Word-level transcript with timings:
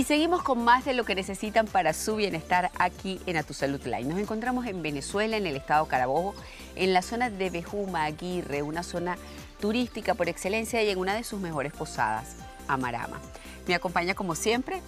Y 0.00 0.04
seguimos 0.04 0.42
con 0.42 0.64
más 0.64 0.86
de 0.86 0.94
lo 0.94 1.04
que 1.04 1.14
necesitan 1.14 1.66
para 1.66 1.92
su 1.92 2.16
bienestar 2.16 2.70
aquí 2.78 3.20
en 3.26 3.36
A 3.36 3.42
Tu 3.42 3.52
Salud 3.52 3.82
Line. 3.84 4.04
Nos 4.04 4.18
encontramos 4.18 4.64
en 4.64 4.80
Venezuela, 4.80 5.36
en 5.36 5.46
el 5.46 5.56
estado 5.56 5.84
Carabobo, 5.88 6.34
en 6.74 6.94
la 6.94 7.02
zona 7.02 7.28
de 7.28 7.50
Bejuma, 7.50 8.04
Aguirre, 8.04 8.62
una 8.62 8.82
zona 8.82 9.18
turística 9.60 10.14
por 10.14 10.30
excelencia 10.30 10.82
y 10.82 10.88
en 10.88 10.96
una 10.96 11.14
de 11.14 11.22
sus 11.22 11.38
mejores 11.38 11.74
posadas, 11.74 12.36
Amarama. 12.66 13.20
Me 13.68 13.74
acompaña 13.74 14.14
como 14.14 14.34
siempre 14.34 14.80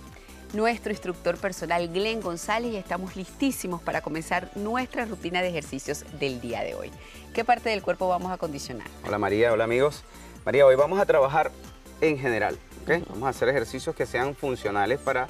nuestro 0.55 0.93
instructor 0.93 1.37
personal 1.37 1.89
Glenn 1.89 2.23
González 2.23 2.73
y 2.73 2.77
estamos 2.77 3.15
listísimos 3.15 3.83
para 3.83 4.01
comenzar 4.01 4.49
nuestra 4.55 5.05
rutina 5.05 5.43
de 5.43 5.49
ejercicios 5.49 6.07
del 6.21 6.41
día 6.41 6.63
de 6.63 6.75
hoy. 6.75 6.91
¿Qué 7.35 7.45
parte 7.45 7.69
del 7.69 7.83
cuerpo 7.83 8.09
vamos 8.09 8.31
a 8.31 8.37
acondicionar? 8.37 8.87
Hola 9.07 9.19
María, 9.19 9.53
hola 9.53 9.65
amigos. 9.65 10.05
María, 10.47 10.65
hoy 10.65 10.77
vamos 10.77 10.99
a 10.99 11.05
trabajar 11.05 11.53
en 12.01 12.19
general, 12.19 12.59
Vamos 12.87 13.25
a 13.25 13.29
hacer 13.29 13.49
ejercicios 13.49 13.95
que 13.95 14.07
sean 14.07 14.35
funcionales 14.35 14.99
para 14.99 15.29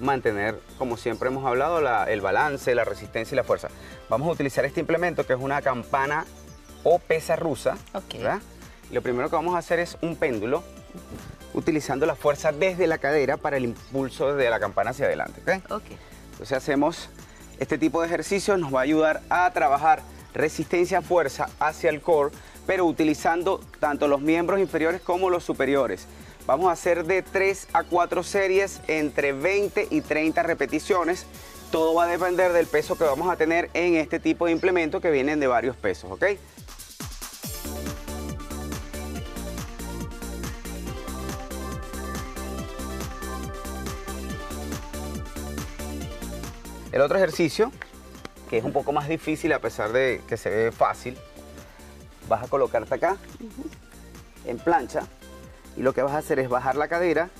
mantener, 0.00 0.60
como 0.78 0.96
siempre 0.96 1.28
hemos 1.28 1.44
hablado, 1.44 1.78
el 2.06 2.20
balance, 2.20 2.74
la 2.74 2.84
resistencia 2.84 3.34
y 3.34 3.36
la 3.36 3.44
fuerza. 3.44 3.68
Vamos 4.08 4.28
a 4.28 4.32
utilizar 4.32 4.64
este 4.64 4.80
implemento 4.80 5.26
que 5.26 5.32
es 5.32 5.40
una 5.40 5.62
campana 5.62 6.24
o 6.82 6.98
pesa 6.98 7.36
rusa, 7.36 7.76
¿verdad? 8.12 8.40
lo 8.90 9.02
primero 9.02 9.28
que 9.28 9.36
vamos 9.36 9.54
a 9.54 9.58
hacer 9.58 9.80
es 9.80 9.96
un 10.02 10.16
péndulo 10.16 10.62
utilizando 11.54 12.06
la 12.06 12.14
fuerza 12.14 12.52
desde 12.52 12.86
la 12.86 12.98
cadera 12.98 13.36
para 13.36 13.56
el 13.56 13.64
impulso 13.64 14.34
de 14.34 14.50
la 14.50 14.60
campana 14.60 14.90
hacia 14.90 15.06
adelante. 15.06 15.40
Entonces 15.46 16.52
hacemos 16.52 17.08
este 17.58 17.78
tipo 17.78 18.00
de 18.00 18.08
ejercicios, 18.08 18.58
nos 18.58 18.74
va 18.74 18.80
a 18.80 18.82
ayudar 18.82 19.22
a 19.30 19.50
trabajar 19.52 20.02
resistencia, 20.34 21.00
fuerza 21.00 21.48
hacia 21.58 21.88
el 21.88 22.02
core, 22.02 22.34
pero 22.66 22.84
utilizando 22.84 23.60
tanto 23.80 24.08
los 24.08 24.20
miembros 24.20 24.60
inferiores 24.60 25.00
como 25.00 25.30
los 25.30 25.44
superiores. 25.44 26.06
Vamos 26.46 26.68
a 26.68 26.72
hacer 26.72 27.04
de 27.04 27.22
3 27.22 27.68
a 27.72 27.84
4 27.84 28.22
series 28.22 28.80
entre 28.86 29.32
20 29.32 29.88
y 29.90 30.02
30 30.02 30.42
repeticiones. 30.42 31.24
Todo 31.70 31.94
va 31.94 32.04
a 32.04 32.06
depender 32.06 32.52
del 32.52 32.66
peso 32.66 32.98
que 32.98 33.04
vamos 33.04 33.30
a 33.30 33.36
tener 33.36 33.70
en 33.72 33.94
este 33.94 34.20
tipo 34.20 34.46
de 34.46 34.52
implemento 34.52 35.00
que 35.00 35.10
vienen 35.10 35.40
de 35.40 35.46
varios 35.46 35.76
pesos, 35.76 36.12
¿ok? 36.12 36.24
El 46.92 47.00
otro 47.00 47.16
ejercicio, 47.16 47.72
que 48.48 48.58
es 48.58 48.64
un 48.64 48.72
poco 48.72 48.92
más 48.92 49.08
difícil 49.08 49.52
a 49.52 49.58
pesar 49.58 49.92
de 49.92 50.22
que 50.28 50.36
se 50.36 50.50
ve 50.50 50.72
fácil, 50.72 51.18
vas 52.28 52.44
a 52.44 52.48
colocarte 52.48 52.94
acá, 52.94 53.16
en 54.44 54.58
plancha, 54.58 55.06
y 55.76 55.82
lo 55.82 55.92
que 55.92 56.02
vas 56.02 56.12
a 56.12 56.18
hacer 56.18 56.38
es 56.38 56.48
bajar 56.48 56.76
la 56.76 56.88
cadera, 56.88 57.30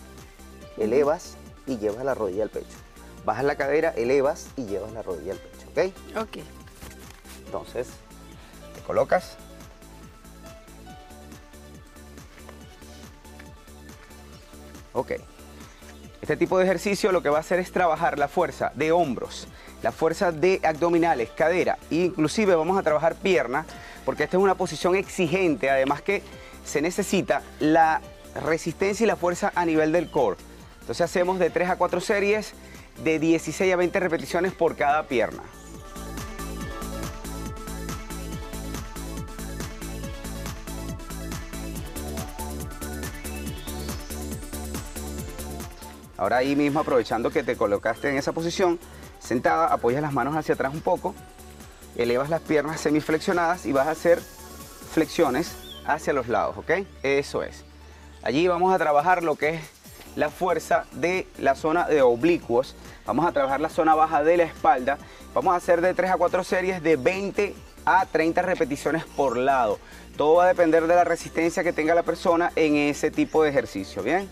elevas 0.77 1.37
y 1.67 1.79
llevas 1.79 2.05
la 2.05 2.15
rodilla 2.15 2.45
al 2.45 2.51
pecho. 2.51 2.77
Bajas 3.25 3.45
la 3.45 3.57
cadera, 3.57 3.91
elevas 3.91 4.49
y 4.57 4.67
llevas 4.67 4.93
la 4.93 5.03
rodilla 5.03 5.33
al 5.33 5.39
pecho, 5.39 5.69
¿ok? 5.71 6.23
Ok. 6.23 6.45
Entonces, 7.47 7.89
te 8.75 8.81
colocas. 8.83 9.37
Ok. 14.93 15.13
Este 16.25 16.39
tipo 16.39 16.57
de 16.57 16.65
ejercicio 16.65 17.13
lo 17.13 17.23
que 17.23 17.29
va 17.29 17.37
a 17.37 17.41
hacer 17.41 17.59
es 17.59 17.71
trabajar 17.71 18.19
la 18.19 18.29
fuerza 18.29 18.73
de 18.77 18.93
hombros, 18.93 19.47
la 19.83 19.93
fuerza 19.93 20.33
de 20.33 20.59
abdominales, 20.65 21.29
cadera, 21.37 21.77
e 21.91 21.97
inclusive 21.97 22.55
vamos 22.55 22.79
a 22.79 22.83
trabajar 22.83 23.15
pierna, 23.15 23.67
porque 24.07 24.25
esta 24.25 24.39
es 24.39 24.43
una 24.43 24.55
posición 24.55 24.95
exigente, 24.95 25.69
además 25.69 26.01
que 26.01 26.23
se 26.65 26.81
necesita 26.81 27.43
la 27.61 28.01
resistencia 28.43 29.05
y 29.05 29.07
la 29.07 29.17
fuerza 29.17 29.53
a 29.55 29.67
nivel 29.67 29.93
del 29.93 30.11
core. 30.11 30.39
Entonces 30.81 31.03
hacemos 31.03 31.39
de 31.39 31.51
3 31.51 31.69
a 31.69 31.77
4 31.77 32.01
series 32.01 32.55
de 33.05 33.19
16 33.19 33.75
a 33.75 33.77
20 33.77 34.01
repeticiones 34.01 34.55
por 34.55 34.77
cada 34.77 35.03
pierna. 35.07 35.43
Ahora 46.25 46.39
ahí 46.39 46.57
mismo 46.57 46.81
aprovechando 46.81 47.31
que 47.31 47.43
te 47.43 47.55
colocaste 47.55 48.09
en 48.09 48.17
esa 48.17 48.33
posición, 48.33 48.79
sentada, 49.19 49.67
apoyas 49.67 50.01
las 50.01 50.15
manos 50.15 50.35
hacia 50.35 50.55
atrás 50.55 50.73
un 50.73 50.81
poco, 50.81 51.15
elevas 51.97 52.31
las 52.31 52.41
piernas 52.41 52.81
semiflexionadas 52.81 53.67
y 53.67 53.73
vas 53.73 53.89
a 53.89 53.91
hacer 53.91 54.23
flexiones 54.95 55.55
hacia 55.85 56.15
los 56.15 56.29
lados, 56.29 56.57
¿ok? 56.57 56.87
Eso 57.03 57.43
es. 57.43 57.67
Allí 58.23 58.49
vamos 58.49 58.73
a 58.75 58.79
trabajar 58.79 59.23
lo 59.23 59.37
que 59.37 59.51
es 59.51 59.61
la 60.17 60.31
fuerza 60.31 60.87
de 60.93 61.29
la 61.37 61.55
zona 61.57 61.87
de 61.89 62.01
oblicuos, 62.01 62.75
vamos 63.05 63.27
a 63.27 63.33
trabajar 63.33 63.61
la 63.61 63.69
zona 63.69 63.95
baja 63.95 64.25
de 64.25 64.39
la 64.39 64.45
espalda, 64.45 64.97
vamos 65.35 65.53
a 65.53 65.59
hacer 65.59 65.83
de 65.83 65.93
3 65.93 66.13
a 66.13 66.17
4 66.17 66.43
series 66.43 66.83
de 66.83 66.97
20 66.97 67.55
a 67.85 68.07
30 68.07 68.41
repeticiones 68.41 69.05
por 69.05 69.37
lado. 69.37 69.79
Todo 70.17 70.37
va 70.37 70.45
a 70.45 70.49
depender 70.49 70.87
de 70.87 70.95
la 70.95 71.05
resistencia 71.05 71.63
que 71.63 71.75
tenga 71.75 71.95
la 71.95 72.03
persona 72.03 72.51
en 72.57 72.77
ese 72.77 73.11
tipo 73.11 73.43
de 73.43 73.51
ejercicio, 73.51 74.03
¿bien? 74.03 74.27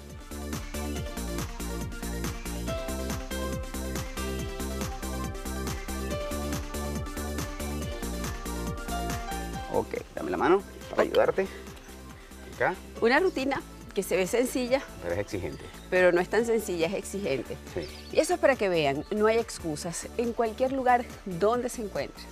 Ok, 9.73 9.95
dame 10.15 10.31
la 10.31 10.37
mano 10.37 10.63
para 10.91 11.03
ayudarte. 11.03 11.47
Acá. 12.55 12.75
Una 13.01 13.19
rutina 13.21 13.63
que 13.95 14.03
se 14.03 14.17
ve 14.17 14.27
sencilla. 14.27 14.83
Pero 15.03 15.15
es 15.15 15.21
exigente. 15.21 15.65
Pero 15.91 16.13
no 16.13 16.21
es 16.21 16.29
tan 16.29 16.45
sencilla, 16.45 16.87
es 16.87 16.95
exigente. 16.95 17.57
Sí. 17.75 17.89
Y 18.13 18.21
eso 18.21 18.35
es 18.35 18.41
para 18.41 18.57
que 18.57 18.69
vean, 18.69 19.05
no 19.11 19.27
hay 19.27 19.39
excusas 19.39 20.09
en 20.17 20.33
cualquier 20.33 20.73
lugar 20.73 21.05
donde 21.25 21.69
se 21.69 21.83
encuentre. 21.83 22.23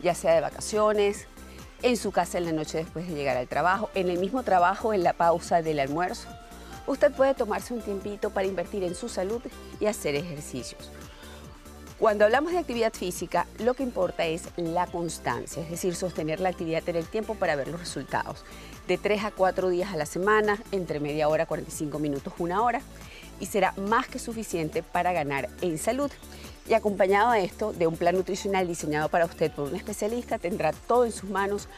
Ya 0.00 0.14
sea 0.14 0.34
de 0.34 0.40
vacaciones, 0.40 1.26
en 1.82 1.96
su 1.96 2.10
casa 2.10 2.38
en 2.38 2.44
la 2.44 2.52
noche 2.52 2.78
después 2.78 3.06
de 3.08 3.14
llegar 3.14 3.36
al 3.36 3.48
trabajo, 3.48 3.90
en 3.94 4.08
el 4.08 4.18
mismo 4.18 4.42
trabajo, 4.42 4.92
en 4.92 5.02
la 5.02 5.12
pausa 5.12 5.62
del 5.62 5.80
almuerzo. 5.80 6.28
Usted 6.86 7.12
puede 7.12 7.34
tomarse 7.34 7.74
un 7.74 7.82
tiempito 7.82 8.30
para 8.30 8.46
invertir 8.46 8.82
en 8.82 8.94
su 8.94 9.08
salud 9.08 9.42
y 9.78 9.86
hacer 9.86 10.14
ejercicios. 10.14 10.90
Cuando 11.98 12.24
hablamos 12.24 12.52
de 12.52 12.58
actividad 12.58 12.92
física, 12.92 13.48
lo 13.58 13.74
que 13.74 13.82
importa 13.82 14.24
es 14.24 14.44
la 14.56 14.86
constancia, 14.86 15.62
es 15.62 15.68
decir, 15.68 15.96
sostener 15.96 16.38
la 16.38 16.50
actividad 16.50 16.88
en 16.88 16.94
el 16.94 17.06
tiempo 17.06 17.34
para 17.34 17.56
ver 17.56 17.66
los 17.66 17.80
resultados. 17.80 18.44
De 18.86 18.98
3 18.98 19.24
a 19.24 19.30
4 19.32 19.68
días 19.68 19.92
a 19.92 19.96
la 19.96 20.06
semana, 20.06 20.62
entre 20.70 21.00
media 21.00 21.28
hora, 21.28 21.46
45 21.46 21.98
minutos, 21.98 22.32
una 22.38 22.62
hora, 22.62 22.82
y 23.40 23.46
será 23.46 23.72
más 23.72 24.06
que 24.06 24.20
suficiente 24.20 24.84
para 24.84 25.12
ganar 25.12 25.48
en 25.60 25.76
salud. 25.76 26.10
Y 26.68 26.74
acompañado 26.74 27.30
a 27.30 27.40
esto 27.40 27.72
de 27.72 27.88
un 27.88 27.96
plan 27.96 28.14
nutricional 28.14 28.68
diseñado 28.68 29.08
para 29.08 29.24
usted 29.24 29.50
por 29.50 29.68
un 29.68 29.74
especialista, 29.74 30.38
tendrá 30.38 30.72
todo 30.72 31.04
en 31.04 31.12
sus 31.12 31.28
manos 31.28 31.68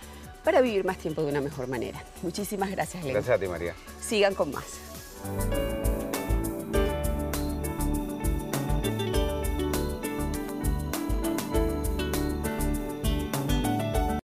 para 0.44 0.60
vivir 0.60 0.84
más 0.84 0.98
tiempo 0.98 1.22
de 1.22 1.30
una 1.30 1.40
mejor 1.40 1.66
manera. 1.66 2.04
Muchísimas 2.22 2.70
gracias, 2.70 3.04
Leo. 3.04 3.14
Gracias 3.14 3.36
a 3.36 3.40
ti, 3.40 3.48
María. 3.48 3.74
Sigan 4.00 4.34
con 4.34 4.50
más. 4.52 5.89